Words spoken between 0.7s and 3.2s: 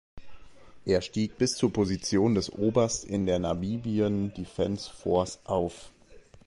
Er stieg bis zur Position des Oberst